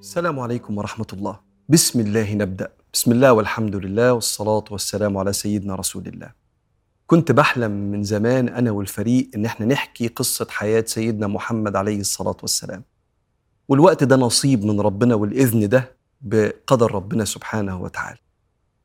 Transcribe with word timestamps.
السلام 0.00 0.40
عليكم 0.40 0.78
ورحمة 0.78 1.06
الله. 1.12 1.40
بسم 1.68 2.00
الله 2.00 2.34
نبدأ. 2.34 2.68
بسم 2.92 3.12
الله 3.12 3.32
والحمد 3.32 3.76
لله 3.76 4.12
والصلاة 4.12 4.64
والسلام 4.70 5.18
على 5.18 5.32
سيدنا 5.32 5.74
رسول 5.74 6.06
الله. 6.06 6.32
كنت 7.06 7.32
بحلم 7.32 7.70
من 7.70 8.02
زمان 8.02 8.48
أنا 8.48 8.70
والفريق 8.70 9.30
إن 9.34 9.44
إحنا 9.44 9.66
نحكي 9.66 10.08
قصة 10.08 10.46
حياة 10.50 10.84
سيدنا 10.86 11.26
محمد 11.26 11.76
عليه 11.76 12.00
الصلاة 12.00 12.36
والسلام. 12.42 12.82
والوقت 13.68 14.04
ده 14.04 14.16
نصيب 14.16 14.64
من 14.64 14.80
ربنا 14.80 15.14
والإذن 15.14 15.68
ده 15.68 15.96
بقدر 16.20 16.94
ربنا 16.94 17.24
سبحانه 17.24 17.82
وتعالى. 17.82 18.18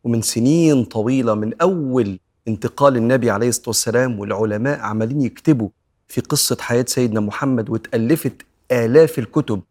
ومن 0.04 0.22
سنين 0.22 0.84
طويلة 0.84 1.34
من 1.36 1.62
أول 1.62 2.20
انتقال 2.48 2.98
النبي 2.98 3.30
عليه 3.30 3.50
الصلاة 3.50 3.70
والسلام 3.70 4.20
والعلماء 4.20 4.80
عمالين 4.80 5.22
يكتبوا 5.22 5.70
في 6.08 6.22
قصة 6.22 6.58
حياة 6.60 6.86
سيدنا 6.88 7.20
محمد 7.20 7.70
واتألفت 7.70 8.42
آلاف 8.72 9.20
الكتب 9.20 9.62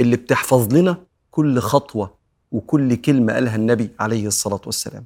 اللي 0.00 0.16
بتحفظ 0.16 0.74
لنا 0.74 0.96
كل 1.30 1.58
خطوة 1.58 2.14
وكل 2.52 2.94
كلمة 2.94 3.32
قالها 3.32 3.56
النبي 3.56 3.90
عليه 4.00 4.26
الصلاة 4.26 4.60
والسلام. 4.66 5.04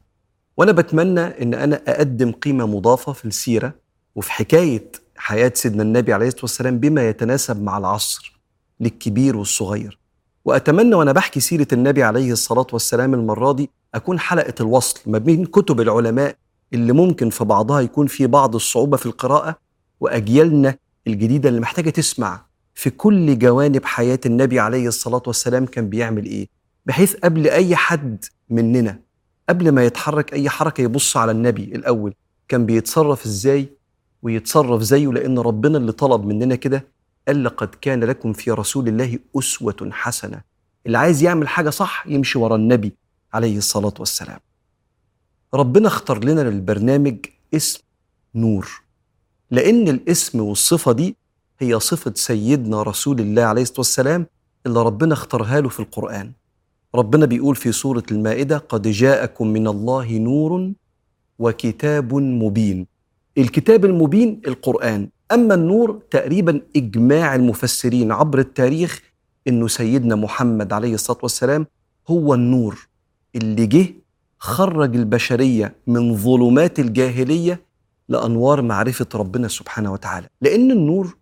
وأنا 0.56 0.73
بتمنى 0.73 1.20
إن 1.20 1.55
أنا 1.55 1.80
أقدم 1.88 2.33
قيمة 2.33 2.66
مضافة 2.66 3.12
في 3.12 3.24
السيرة 3.24 3.74
وفي 4.15 4.32
حكاية 4.32 4.93
حياة 5.16 5.52
سيدنا 5.55 5.82
النبي 5.82 6.12
عليه 6.12 6.27
الصلاة 6.27 6.43
والسلام 6.43 6.79
بما 6.79 7.09
يتناسب 7.09 7.62
مع 7.62 7.79
العصر 7.79 8.41
للكبير 8.80 9.37
والصغير. 9.37 9.98
وأتمنى 10.45 10.95
وأنا 10.95 11.12
بحكي 11.12 11.41
سيرة 11.41 11.66
النبي 11.73 12.02
عليه 12.02 12.32
الصلاة 12.32 12.66
والسلام 12.73 13.15
المرة 13.15 13.52
دي 13.52 13.70
أكون 13.95 14.18
حلقة 14.18 14.55
الوصل 14.60 15.01
ما 15.07 15.18
بين 15.18 15.45
كتب 15.46 15.80
العلماء 15.80 16.37
اللي 16.73 16.93
ممكن 16.93 17.30
في 17.30 17.45
بعضها 17.45 17.80
يكون 17.80 18.07
في 18.07 18.27
بعض 18.27 18.55
الصعوبة 18.55 18.96
في 18.96 19.07
القراءة 19.07 19.57
وأجيالنا 20.01 20.77
الجديدة 21.07 21.48
اللي 21.48 21.60
محتاجة 21.60 21.91
تسمع 21.91 22.46
في 22.79 22.90
كل 22.90 23.38
جوانب 23.38 23.84
حياة 23.84 24.21
النبي 24.26 24.60
عليه 24.60 24.88
الصلاة 24.88 25.23
والسلام 25.26 25.66
كان 25.66 25.88
بيعمل 25.88 26.24
إيه؟ 26.24 26.48
بحيث 26.87 27.16
قبل 27.16 27.48
أي 27.48 27.76
حد 27.76 28.24
مننا 28.51 29.01
قبل 29.48 29.68
ما 29.73 29.85
يتحرك 29.85 30.32
أي 30.32 30.51
حركة 30.51 30.80
يبص 30.82 31.16
على 31.16 31.32
النبي 31.32 31.65
الأول 31.65 32.15
كان 32.48 32.66
بيتصرف 32.66 33.26
إزاي؟ 33.26 33.68
ويتصرف 34.23 34.82
زيه 34.82 35.07
لأن 35.12 35.38
ربنا 35.38 35.79
اللي 35.79 35.93
طلب 35.93 36.24
مننا 36.24 36.54
كده 36.54 36.87
قال 37.29 37.45
لقد 37.45 37.68
كان 37.80 38.04
لكم 38.04 38.32
في 38.32 38.51
رسول 38.51 38.88
الله 38.88 39.18
أسوة 39.38 39.88
حسنة. 39.92 40.40
اللي 40.87 40.98
عايز 40.98 41.23
يعمل 41.23 41.48
حاجة 41.48 41.70
صح 41.70 42.07
يمشي 42.07 42.38
ورا 42.38 42.57
النبي 42.57 42.92
عليه 43.32 43.59
الصلاة 43.59 43.95
والسلام. 43.98 44.38
ربنا 45.54 45.88
اختار 45.88 46.24
لنا 46.24 46.40
للبرنامج 46.40 47.16
اسم 47.54 47.80
نور. 48.35 48.82
لأن 49.51 49.88
الاسم 49.88 50.40
والصفة 50.40 50.92
دي 50.92 51.16
هي 51.60 51.80
صفة 51.80 52.12
سيدنا 52.14 52.82
رسول 52.82 53.20
الله 53.20 53.42
عليه 53.42 53.62
الصلاة 53.62 53.78
والسلام 53.80 54.26
اللي 54.66 54.82
ربنا 54.82 55.12
اختارها 55.14 55.60
له 55.60 55.68
في 55.68 55.80
القرآن. 55.80 56.32
ربنا 56.95 57.26
بيقول 57.26 57.56
في 57.56 57.73
سورة 57.73 58.02
المائدة 58.10 58.59
قد 58.59 58.88
جاءكم 58.88 59.46
من 59.46 59.68
الله 59.68 60.18
نور 60.18 60.73
وكتاب 61.38 62.14
مبين. 62.14 62.86
الكتاب 63.38 63.84
المبين 63.84 64.41
القرآن. 64.47 65.09
أما 65.32 65.54
النور 65.54 66.00
تقريبا 66.10 66.60
إجماع 66.76 67.34
المفسرين 67.34 68.12
عبر 68.12 68.38
التاريخ 68.38 69.03
إنه 69.48 69.69
سيدنا 69.69 70.14
محمد 70.14 70.72
عليه 70.72 70.94
الصلاة 70.94 71.19
والسلام 71.22 71.66
هو 72.09 72.34
النور 72.34 72.88
اللي 73.34 73.66
جه 73.66 73.86
خرج 74.38 74.97
البشرية 74.97 75.75
من 75.86 76.16
ظلمات 76.16 76.78
الجاهلية 76.78 77.60
لأنوار 78.09 78.62
معرفة 78.62 79.06
ربنا 79.14 79.48
سبحانه 79.48 79.92
وتعالى. 79.92 80.26
لأن 80.41 80.70
النور 80.70 81.16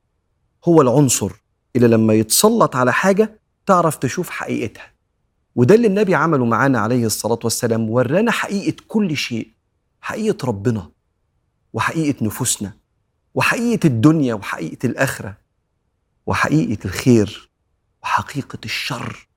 هو 0.69 0.83
العنصر 0.83 1.31
اللي 1.77 1.89
لما 1.89 2.15
يتسلط 2.15 2.77
على 2.77 2.93
حاجة 2.93 3.41
تعرف 3.67 3.97
تشوف 3.97 4.31
حقيقتها. 4.31 4.93
وده 5.57 5.75
اللي 5.75 5.87
النبي 5.87 6.15
عمله 6.15 6.45
معانا 6.45 6.79
عليه 6.79 7.07
الصلاة 7.07 7.39
والسلام 7.45 7.91
ورانا 7.91 8.31
حقيقة 8.31 8.77
كل 8.89 9.17
شيء 9.17 9.49
حقيقة 10.01 10.47
ربنا 10.47 10.91
وحقيقة 11.73 12.25
نفوسنا 12.25 12.73
وحقيقة 13.35 13.87
الدنيا 13.87 14.35
وحقيقة 14.35 14.87
الآخرة 14.87 15.37
وحقيقة 16.27 16.85
الخير 16.85 17.51
وحقيقة 18.03 18.59
الشر. 18.65 19.29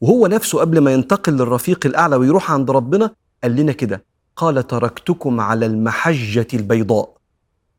وهو 0.00 0.26
نفسه 0.26 0.60
قبل 0.60 0.78
ما 0.78 0.92
ينتقل 0.92 1.32
للرفيق 1.32 1.86
الأعلى 1.86 2.16
ويروح 2.16 2.50
عند 2.50 2.70
ربنا 2.70 3.14
قال 3.42 3.56
لنا 3.56 3.72
كده 3.72 4.04
قال 4.36 4.66
تركتكم 4.66 5.40
على 5.40 5.66
المحجة 5.66 6.46
البيضاء. 6.54 7.13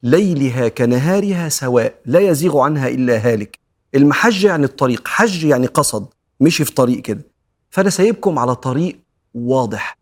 ليلها 0.06 0.68
كنهارها 0.68 1.50
سواء 1.50 1.96
لا 2.06 2.20
يزيغ 2.20 2.60
عنها 2.60 2.88
إلا 2.88 3.18
هالك. 3.18 3.60
المحجة 3.96 4.48
يعني 4.48 4.66
الطريق 4.66 5.08
حج 5.08 5.44
يعني 5.44 5.68
قصد 5.68 6.08
مشي 6.40 6.66
في 6.66 6.74
طريق 6.74 7.02
كده. 7.02 7.26
فأنا 7.70 7.90
سايبكم 7.90 8.40
على 8.40 8.56
طريق 8.56 9.00
واضح. 9.34 9.98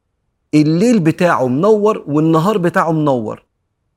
الليل 0.53 0.99
بتاعه 0.99 1.47
منور 1.47 2.03
والنهار 2.07 2.57
بتاعه 2.57 2.91
منور. 2.91 3.45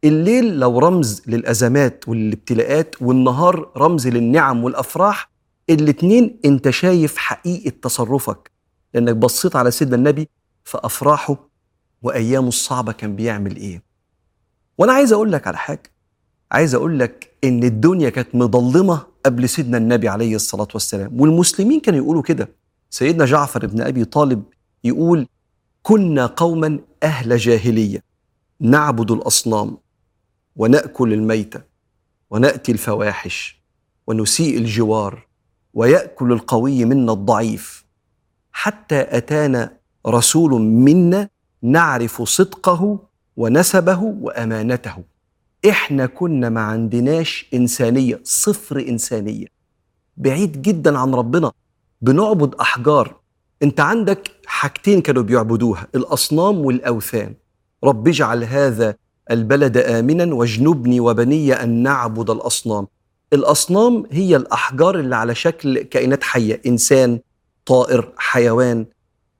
الليل 0.05 0.59
لو 0.59 0.79
رمز 0.79 1.23
للأزمات 1.27 2.09
والابتلاءات 2.09 2.95
والنهار 3.01 3.71
رمز 3.77 4.09
للنعم 4.09 4.65
والأفراح 4.65 5.31
الاتنين 5.71 6.41
أنت 6.45 6.71
شايف 6.71 7.17
حقيقة 7.17 7.73
تصرفك. 7.83 8.51
لأنك 8.95 9.17
بصيت 9.17 9.57
على 9.57 9.71
سيدنا 9.71 9.97
النبي 9.97 10.29
في 10.65 10.79
أفراحه 10.85 11.49
وأيامه 12.03 12.49
الصعبة 12.49 12.93
كان 12.93 13.17
بيعمل 13.17 13.57
إيه. 13.57 13.83
وأنا 14.79 14.93
عايز 14.93 15.13
أقول 15.13 15.33
لك 15.33 15.47
على 15.47 15.57
حاجة. 15.57 15.96
عايز 16.53 16.75
أقول 16.75 16.99
لك 16.99 17.37
إن 17.45 17.65
الدنيا 17.65 18.11
كانت 18.11 18.35
مظلمة 18.35 19.03
قبل 19.27 19.49
سيدنا 19.49 19.79
النبي 19.79 20.09
عليه 20.09 20.37
الصلاة 20.37 20.69
والسلام 20.75 21.21
والمسلمين 21.21 21.81
كانوا 21.81 22.01
يقولوا 22.01 22.23
كده. 22.23 22.49
سيدنا 22.91 23.25
جعفر 23.25 23.67
بن 23.67 23.81
أبي 23.81 24.05
طالب 24.05 24.43
يقول 24.85 25.27
كنا 25.83 26.27
قوما 26.27 26.79
أهل 27.03 27.37
جاهلية 27.37 28.03
نعبد 28.61 29.11
الأصنام 29.11 29.77
ونأكل 30.57 31.13
الميتة 31.13 31.61
ونأتي 32.31 32.73
الفواحش 32.73 33.63
ونسيء 34.07 34.59
الجوار 34.59 35.27
ويأكل 35.75 36.33
القوي 36.33 36.85
منا 36.85 37.13
الضعيف. 37.13 37.87
حتى 38.53 39.01
أتانا 39.17 39.77
رسول 40.07 40.63
منا 40.63 41.29
نعرف 41.63 42.23
صدقه 42.23 42.99
ونسبه 43.37 43.99
وأمانته. 44.03 45.16
إحنا 45.71 46.07
كنا 46.07 46.49
ما 46.49 46.61
عندناش 46.61 47.47
إنسانية 47.55 48.21
صفر 48.25 48.81
إنسانية. 48.89 49.47
بعيد 50.17 50.63
جدا 50.63 50.99
عن 50.99 51.15
ربنا. 51.15 51.53
بنعبد 52.03 52.55
أحجار. 52.55 53.17
أنت 53.63 53.81
عندك 53.81 54.31
حاجتين 54.47 55.01
كانوا 55.01 55.23
بيعبدوها 55.23 55.87
الأصنام 55.95 56.59
والأوثان. 56.59 57.35
رب 57.85 58.09
اجعل 58.09 58.45
هذا 58.45 58.95
البلد 59.31 59.77
آمنا 59.77 60.35
واجنبني 60.35 61.01
وبني 61.01 61.53
أن 61.53 61.83
نعبد 61.83 62.31
الأصنام. 62.31 62.87
الأصنام 63.33 64.05
هي 64.11 64.37
الأحجار 64.37 65.01
اللي 65.01 65.17
على 65.17 65.35
شكل 65.35 65.83
كائنات 65.83 66.25
حية 66.25 66.61
إنسان 66.67 67.21
طائر 67.67 68.13
حيوان. 68.17 68.87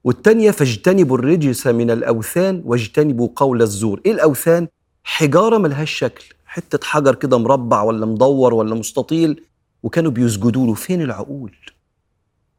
والتانية 0.03 0.51
فاجتنبوا 0.51 1.17
الرجس 1.17 1.67
من 1.67 1.91
الأوثان 1.91 2.61
واجتنبوا 2.65 3.29
قول 3.35 3.61
الزور. 3.61 4.01
إيه 4.05 4.11
الأوثان؟ 4.11 4.67
حجارة 5.09 5.57
ملهاش 5.57 5.91
شكل 5.91 6.25
حتة 6.45 6.79
حجر 6.87 7.15
كده 7.15 7.37
مربع 7.37 7.81
ولا 7.81 8.05
مدور 8.05 8.53
ولا 8.53 8.75
مستطيل 8.75 9.43
وكانوا 9.83 10.11
بيسجدوا 10.11 10.67
له. 10.67 10.73
فين 10.73 11.01
العقول؟ 11.01 11.55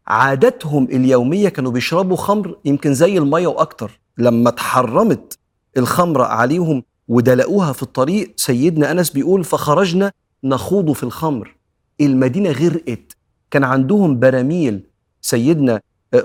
عاداتهم 0.06 0.84
اليومية 0.84 1.48
كانوا 1.48 1.72
بيشربوا 1.72 2.16
خمر 2.16 2.56
يمكن 2.64 2.94
زي 2.94 3.18
المية 3.18 3.46
وأكتر. 3.46 4.00
لما 4.18 4.48
اتحرمت 4.48 5.38
الخمر 5.76 6.22
عليهم 6.22 6.82
ودلقوها 7.08 7.72
في 7.72 7.82
الطريق 7.82 8.32
سيدنا 8.36 8.90
أنس 8.90 9.10
بيقول 9.10 9.44
فخرجنا 9.44 10.12
نخوض 10.44 10.92
في 10.92 11.02
الخمر. 11.02 11.56
المدينة 12.00 12.50
غرقت. 12.50 13.16
كان 13.50 13.64
عندهم 13.64 14.18
براميل. 14.20 14.80
سيدنا 15.20 15.80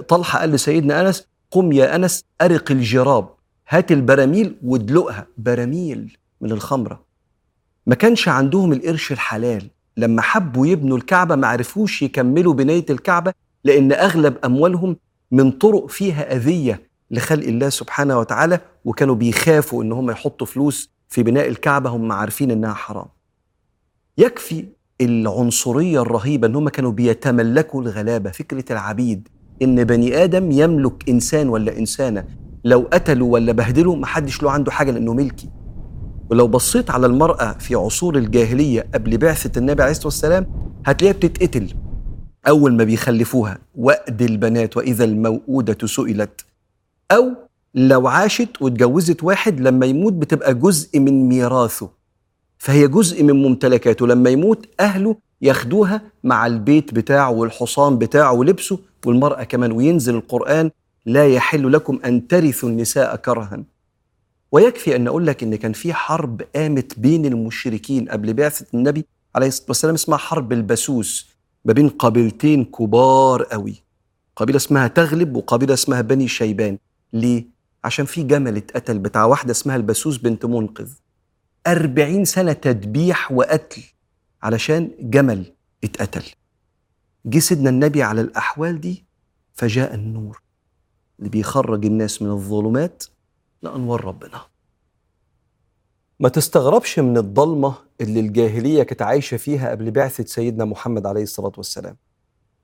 طلحة 0.07 0.39
قال 0.39 0.50
لسيدنا 0.51 1.01
أنس 1.01 1.27
قم 1.51 1.71
يا 1.71 1.95
أنس 1.95 2.24
أرق 2.42 2.71
الجراب. 2.71 3.30
هات 3.69 3.92
البراميل 3.92 4.56
وادلقها. 4.63 5.27
براميل. 5.38 6.18
من 6.44 6.51
الخمرة. 6.51 7.06
ما 7.88 7.95
كانش 7.95 8.28
عندهم 8.28 8.74
القرش 8.74 9.12
الحلال. 9.12 9.69
لما 9.98 10.22
حبوا 10.22 10.68
يبنوا 10.68 10.98
الكعبة 10.98 11.36
ما 11.36 11.48
عرفوش 11.48 12.01
يكملوا 12.01 12.54
بناية 12.54 12.86
الكعبة 12.90 13.34
لأن 13.63 13.92
أغلب 13.92 14.38
أموالهم 14.45 14.98
من 15.31 15.51
طرق 15.51 15.90
فيها 15.90 16.36
أذية 16.36 16.81
لخلق 17.12 17.48
الله 17.48 17.69
سبحانه 17.69 18.19
وتعالى 18.19 18.60
وكانوا 18.86 19.16
بيخافوا 19.16 19.84
إن 19.84 19.92
هم 19.92 20.12
يحطوا 20.12 20.48
فلوس 20.48 20.90
في 21.10 21.24
بناء 21.24 21.48
الكعبة 21.48 21.90
هم 21.90 22.12
عارفين 22.12 22.51
إنها 22.51 22.74
حرام. 22.74 23.06
يكفي 24.18 24.66
العنصرية 25.01 26.01
الرهيبة 26.01 26.48
إن 26.48 26.56
هم 26.56 26.69
كانوا 26.69 26.92
بيتملكوا 26.92 27.81
الغلابة. 27.81 28.31
فكرة 28.31 28.66
العبيد 28.72 29.28
إن 29.62 29.84
بني 29.84 30.24
آدم 30.24 30.51
يملك 30.51 31.10
إنسان 31.10 31.50
ولا 31.50 31.78
إنسانة 31.78 32.25
لو 32.63 32.88
قتلوا 32.94 33.34
ولا 33.34 33.51
بهدلوا 33.51 33.95
محدش 33.95 34.44
له 34.44 34.51
عنده 34.51 34.72
حاجة 34.72 34.92
لأنه 34.92 35.13
ملكي. 35.13 35.50
ولو 36.29 36.47
بصيت 36.47 36.89
على 36.91 37.05
المرأة 37.07 37.51
في 37.53 37.75
عصور 37.75 38.17
الجاهلية 38.17 38.87
قبل 38.93 39.17
بعثة 39.17 39.59
النبي 39.59 39.81
عليه 39.81 39.91
الصلاة 39.91 40.07
والسلام 40.07 40.45
هتلاقيها 40.85 41.17
بتتقتل 41.17 41.73
أول 42.47 42.73
ما 42.73 42.83
بيخلفوها. 42.83 43.57
وأد 43.75 44.21
البنات 44.21 44.77
وإذا 44.77 45.03
الموءودة 45.03 45.87
سئلت. 45.87 46.45
أو 47.11 47.25
لو 47.75 48.07
عاشت 48.07 48.61
واتجوزت 48.61 49.23
واحد 49.23 49.59
لما 49.59 49.85
يموت 49.85 50.13
بتبقى 50.13 50.53
جزء 50.53 50.99
من 50.99 51.29
ميراثه. 51.29 51.89
فهي 52.57 52.87
جزء 52.87 53.23
من 53.23 53.33
ممتلكاته. 53.43 54.07
لما 54.07 54.29
يموت 54.29 54.65
أهله 54.79 55.15
ياخدوها 55.41 56.01
مع 56.23 56.45
البيت 56.45 56.93
بتاعه 56.93 57.29
والحصان 57.31 57.97
بتاعه 57.97 58.33
ولبسه 58.33 58.79
والمرأة 59.05 59.43
كمان. 59.43 59.71
وينزل 59.71 60.15
القرآن 60.15 60.71
لا 61.05 61.27
يحل 61.27 61.73
لكم 61.73 61.99
أن 62.05 62.27
ترثوا 62.27 62.69
النساء 62.69 63.15
كرها 63.15 63.63
ويكفي 64.53 64.95
أن 64.95 65.07
أقول 65.07 65.27
لك 65.27 65.44
أن 65.44 65.55
كان 65.55 65.73
في 65.73 65.94
حرب 65.94 66.41
قامت 66.55 67.00
بين 67.00 67.25
المشركين 67.25 68.09
قبل 68.09 68.33
بعثة 68.33 68.65
النبي 68.73 69.05
عليه 69.35 69.47
الصلاة 69.47 69.67
والسلام 69.67 69.94
اسمها 69.94 70.17
حرب 70.17 70.53
البسوس 70.53 71.29
ما 71.65 71.73
بين 71.73 71.89
قبيلتين 71.89 72.65
كبار 72.65 73.44
قوي. 73.44 73.83
قبيلة 74.35 74.57
اسمها 74.57 74.88
تغلب 74.88 75.35
وقبيلة 75.35 75.73
اسمها 75.73 76.01
بني 76.01 76.27
شيبان. 76.27 76.77
ليه؟ 77.13 77.45
عشان 77.83 78.05
في 78.05 78.23
جمل 78.23 78.57
اتقتل 78.57 79.00
بتاع 79.00 79.25
واحدة 79.25 79.51
اسمها 79.51 79.75
البسوس 79.75 80.17
بنت 80.17 80.45
منقذ. 80.45 80.89
أربعين 81.67 82.25
سنة 82.25 82.53
تدبيح 82.53 83.31
وقتل 83.31 83.81
علشان 84.44 84.91
جمل 84.99 85.45
اتقتل. 85.83 86.23
جه 87.25 87.39
سيدنا 87.39 87.69
النبي 87.69 88.03
على 88.03 88.21
الأحوال 88.21 88.81
دي 88.81 89.06
فجاء 89.53 89.95
النور 89.95 90.41
اللي 91.19 91.29
بيخرج 91.29 91.85
الناس 91.85 92.21
من 92.21 92.29
الظلمات 92.29 93.03
لأنوار 93.63 94.06
ربنا. 94.06 94.42
ما 96.19 96.30
تستغربش 96.30 97.00
من 97.00 97.18
الضلمة 97.18 97.74
اللي 98.01 98.19
الجاهلية 98.19 98.83
كانت 98.83 99.01
عايشة 99.01 99.38
فيها 99.38 99.71
قبل 99.71 99.92
بعثة 99.92 100.25
سيدنا 100.25 100.65
محمد 100.65 101.06
عليه 101.06 101.24
الصلاة 101.24 101.51
والسلام. 101.57 101.98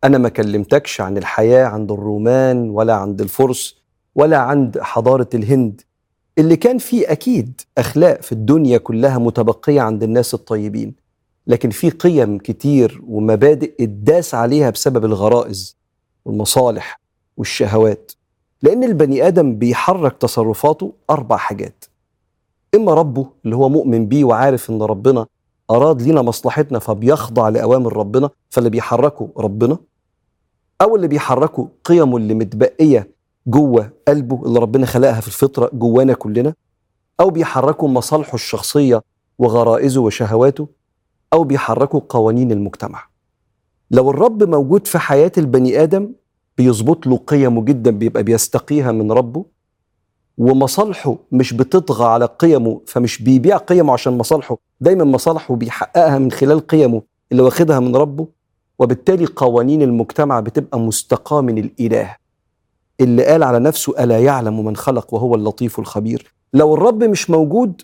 أنا 0.04 0.18
ما 0.18 0.30
كلمتكش 0.30 1.02
عن 1.02 1.18
الحياة 1.18 1.66
عند 1.66 1.92
الرومان 1.92 2.70
ولا 2.70 2.94
عند 2.96 3.22
الفرس 3.22 3.76
ولا 4.16 4.38
عند 4.38 4.80
حضارة 4.80 5.30
الهند. 5.34 5.82
اللي 6.38 6.56
كان 6.56 6.78
فيه 6.78 7.12
أكيد 7.12 7.62
أخلاق 7.78 8.22
في 8.22 8.32
الدنيا 8.32 8.78
كلها 8.78 9.18
متبقية 9.18 9.82
عند 9.82 10.04
الناس 10.04 10.34
الطيبين. 10.34 10.96
لكن 11.48 11.70
في 11.70 11.90
قيم 11.90 12.38
كتير 12.38 13.02
ومبادئ 13.08 13.84
اتداس 13.84 14.36
عليها 14.36 14.70
بسبب 14.70 15.06
الغرائز 15.06 15.78
والمصالح 16.26 17.00
والشهوات. 17.38 18.12
لأن 18.62 18.84
البني 18.84 19.28
آدم 19.28 19.56
بيحرك 19.56 20.18
تصرفاته 20.18 20.94
أربع 21.10 21.38
حاجات. 21.38 21.86
إما 22.76 22.94
ربه 22.94 23.28
اللي 23.46 23.56
هو 23.56 23.70
مؤمن 23.70 24.08
بيه 24.08 24.24
وعارف 24.24 24.70
إن 24.70 24.82
ربنا 24.82 25.26
أراد 25.72 26.02
لنا 26.02 26.22
مصلحتنا 26.22 26.80
فبيخضع 26.80 27.50
لأوامر 27.50 27.98
ربنا 27.98 28.30
فاللي 28.50 28.70
بيحركه 28.70 29.30
ربنا. 29.38 29.78
أو 30.82 30.96
اللي 30.96 31.08
بيحركه 31.08 31.70
قيمه 31.86 32.18
اللي 32.18 32.34
متبقية 32.34 33.10
جوه 33.48 33.90
قلبه 34.08 34.46
اللي 34.46 34.60
ربنا 34.60 34.86
خلقها 34.86 35.22
في 35.22 35.28
الفطرة 35.28 35.70
جوانا 35.74 36.14
كلنا. 36.14 36.54
أو 37.20 37.30
بيحركه 37.30 37.88
مصالحه 37.88 38.36
الشخصية 38.36 39.04
وغرائزه 39.40 40.02
وشهواته. 40.02 40.68
أو 41.34 41.44
بيحركه 41.44 42.02
قوانين 42.10 42.52
المجتمع. 42.52 43.04
لو 43.92 44.10
الرب 44.10 44.44
موجود 44.44 44.88
في 44.88 45.00
حياة 45.00 45.32
البني 45.38 45.84
آدم 45.84 46.12
بيظبط 46.64 47.08
له 47.08 47.18
قيمه 47.18 47.64
جدا 47.64 47.92
بيبقى 47.92 48.24
بيستقيها 48.24 48.92
من 48.92 49.12
ربه. 49.12 49.46
ومصالحه 50.38 51.16
مش 51.32 51.54
بتطغى 51.54 52.06
على 52.06 52.26
قيمه 52.26 52.82
فمش 52.88 53.22
بيبيع 53.22 53.58
قيمه 53.58 53.94
عشان 53.94 54.18
مصالحه. 54.18 54.58
دايما 54.82 55.04
مصالحه 55.04 55.56
بيحققها 55.56 56.20
من 56.20 56.32
خلال 56.32 56.68
قيمه 56.68 57.02
اللي 57.32 57.44
واخدها 57.44 57.80
من 57.80 57.96
ربه. 57.96 58.28
وبالتالي 58.80 59.26
قوانين 59.26 59.82
المجتمع 59.82 60.40
بتبقى 60.40 60.80
مستقاة 60.80 61.42
من 61.42 61.58
الإله. 61.58 62.16
اللي 63.00 63.26
قال 63.26 63.44
على 63.44 63.60
نفسه 63.60 64.04
ألا 64.04 64.20
يعلم 64.20 64.66
من 64.66 64.76
خلق 64.76 65.14
وهو 65.14 65.36
اللطيف 65.36 65.80
الخبير. 65.80 66.34
لو 66.54 66.74
الرب 66.74 67.04
مش 67.04 67.30
موجود 67.30 67.82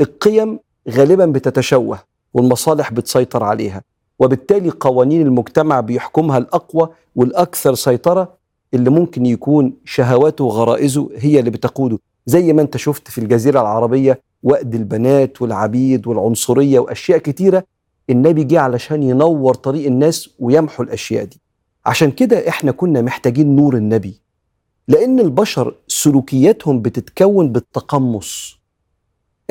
القيم 0.00 0.58
غالبا 0.90 1.26
بتتشوه 1.26 1.98
والمصالح 2.34 2.92
بتسيطر 2.92 3.44
عليها. 3.44 3.82
وبالتالي 4.18 4.70
قوانين 4.70 5.22
المجتمع 5.22 5.80
بيحكمها 5.80 6.38
الأقوى 6.38 6.88
والأكثر 7.16 7.74
سيطرة 7.74 8.34
اللي 8.74 8.90
ممكن 8.90 9.26
يكون 9.26 9.72
شهواته 9.84 10.44
وغرائزه 10.44 11.08
هي 11.16 11.38
اللي 11.38 11.50
بتقوده. 11.50 11.98
زي 12.26 12.52
ما 12.52 12.62
أنت 12.62 12.76
شفت 12.76 13.08
في 13.08 13.18
الجزيرة 13.18 13.60
العربية 13.60 14.20
وقد 14.42 14.74
البنات 14.74 15.42
والعبيد 15.42 16.06
والعنصرية 16.06 16.78
وأشياء 16.78 17.18
كتيرة 17.18 17.64
النبي 18.10 18.44
جه 18.44 18.60
علشان 18.60 19.02
ينور 19.02 19.54
طريق 19.54 19.86
الناس 19.86 20.30
ويمحو 20.38 20.82
الأشياء 20.82 21.24
دي. 21.24 21.40
عشان 21.86 22.10
كده 22.10 22.48
إحنا 22.48 22.72
كنا 22.72 23.02
محتاجين 23.02 23.56
نور 23.56 23.76
النبي 23.76 24.20
لأن 24.88 25.20
البشر 25.20 25.74
سلوكياتهم 25.88 26.82
بتتكون 26.82 27.52
بالتقمص. 27.52 28.58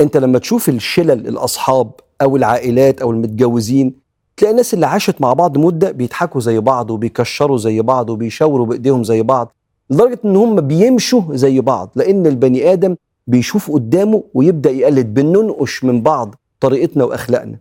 أنت 0.00 0.16
لما 0.16 0.38
تشوف 0.38 0.68
الشلل 0.68 1.28
الأصحاب 1.28 1.90
أو 2.22 2.36
العائلات 2.36 3.02
أو 3.02 3.10
المتجوزين 3.10 4.03
تلاقي 4.36 4.50
الناس 4.50 4.74
اللي 4.74 4.86
عاشت 4.86 5.20
مع 5.20 5.32
بعض 5.32 5.58
مدة 5.58 5.90
بيضحكوا 5.90 6.40
زي 6.40 6.60
بعض 6.60 6.90
وبيكشروا 6.90 7.58
زي 7.58 7.80
بعض 7.82 8.10
وبيشاوروا 8.10 8.66
بإيديهم 8.66 9.04
زي 9.04 9.22
بعض 9.22 9.52
لدرجة 9.90 10.18
إن 10.24 10.36
هم 10.36 10.60
بيمشوا 10.60 11.22
زي 11.30 11.60
بعض 11.60 11.90
لأن 11.96 12.26
البني 12.26 12.72
آدم 12.72 12.96
بيشوف 13.26 13.70
قدامه 13.70 14.22
ويبدأ 14.34 14.70
يقلد 14.70 15.14
بننقش 15.14 15.84
من 15.84 16.02
بعض 16.02 16.34
طريقتنا 16.60 17.04
وأخلاقنا. 17.04 17.58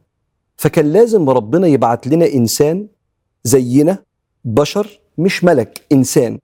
فكان 0.58 0.94
لازم 0.94 1.30
ربنا 1.30 1.68
يبعت 1.68 2.08
لنا 2.08 2.34
إنسان 2.34 2.88
زينا 3.44 3.98
بشر 4.46 5.00
مش 5.18 5.44
ملك 5.44 5.81
إنسان 5.92 6.40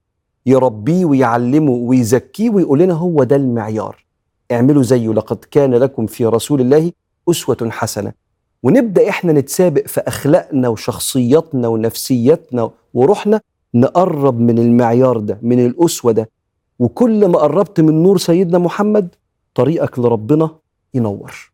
يربيه 0.46 1.04
ويعلمه 1.04 1.70
ويزكيه 1.72 2.50
ويقول 2.50 2.78
لنا 2.78 2.94
هو 2.94 3.24
ده 3.24 3.36
المعيار. 3.36 4.04
اعملوا 4.52 4.82
زيه 4.82 5.08
لقد 5.08 5.38
كان 5.50 5.74
لكم 5.74 6.06
في 6.06 6.26
رسول 6.26 6.60
الله 6.60 6.92
أسوة 7.30 7.68
حسنة. 7.70 8.12
ونبدأ 8.62 9.08
إحنا 9.08 9.32
نتسابق 9.32 9.86
في 9.86 10.00
أخلاقنا 10.00 10.68
وشخصياتنا 10.68 11.68
ونفسيتنا 11.68 12.70
وروحنا 12.94 13.40
نقرب 13.74 14.40
من 14.40 14.58
المعيار 14.58 15.18
ده 15.18 15.38
من 15.42 15.66
الأسوة 15.66 16.12
ده. 16.12 16.30
وكل 16.78 17.26
ما 17.28 17.38
قربت 17.38 17.80
من 17.80 18.02
نور 18.02 18.18
سيدنا 18.18 18.58
محمد 18.58 19.14
طريقك 19.54 19.98
لربنا 19.98 20.50
ينور. 20.94 21.49